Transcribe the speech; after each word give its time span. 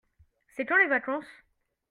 C'est 0.47 0.65
quand 0.65 0.77
les 0.79 0.87
vacances? 0.87 1.27